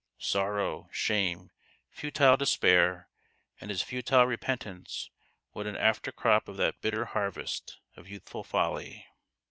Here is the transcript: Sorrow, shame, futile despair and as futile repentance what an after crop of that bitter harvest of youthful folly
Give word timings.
Sorrow, 0.17 0.89
shame, 0.91 1.51
futile 1.91 2.35
despair 2.35 3.07
and 3.59 3.69
as 3.69 3.83
futile 3.83 4.25
repentance 4.25 5.11
what 5.51 5.67
an 5.67 5.77
after 5.77 6.11
crop 6.11 6.47
of 6.47 6.57
that 6.57 6.81
bitter 6.81 7.05
harvest 7.05 7.77
of 7.95 8.09
youthful 8.09 8.43
folly 8.43 9.05